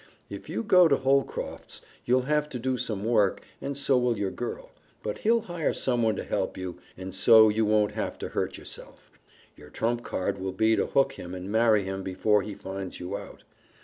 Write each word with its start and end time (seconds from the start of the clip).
If 0.31 0.49
you 0.49 0.63
go 0.63 0.87
to 0.87 0.95
Holcroft's 0.97 1.79
you'll 2.05 2.23
have 2.23 2.49
to 2.49 2.57
do 2.57 2.75
some 2.75 3.03
work, 3.03 3.43
and 3.61 3.77
so 3.77 3.99
will 3.99 4.17
your 4.17 4.31
girl. 4.31 4.71
But 5.03 5.19
he'll 5.19 5.41
hire 5.41 5.73
someone 5.73 6.15
to 6.15 6.23
help 6.23 6.57
you, 6.57 6.79
and 6.97 7.13
so 7.13 7.49
you 7.49 7.65
won't 7.65 7.91
have 7.91 8.17
to 8.17 8.29
hurt 8.29 8.57
yourself. 8.57 9.11
Your 9.55 9.69
trump 9.69 10.01
card 10.03 10.39
will 10.39 10.53
be 10.53 10.75
to 10.75 10.87
hook 10.87 11.11
him 11.19 11.35
and 11.35 11.51
marry 11.51 11.83
him 11.83 12.01
before 12.01 12.41
he 12.41 12.55
finds 12.55 12.99
you 12.99 13.15
out. 13.15 13.43